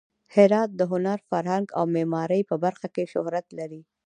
هرات 0.35 0.69
د 0.75 0.81
هنر، 0.91 1.19
فرهنګ 1.29 1.67
او 1.77 1.83
معمارۍ 1.95 2.41
په 2.49 2.55
برخه 2.63 2.87
کې 2.95 3.03
شهرت 3.13 3.47
لري. 3.59 3.81